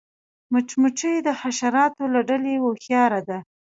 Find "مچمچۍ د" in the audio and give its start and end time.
0.51-1.27